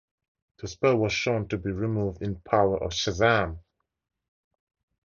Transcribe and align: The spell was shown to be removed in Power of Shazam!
The 0.57 0.67
spell 0.67 0.97
was 0.97 1.13
shown 1.13 1.47
to 1.49 1.59
be 1.59 1.69
removed 1.69 2.23
in 2.23 2.37
Power 2.41 2.83
of 2.83 2.89
Shazam! 2.89 3.59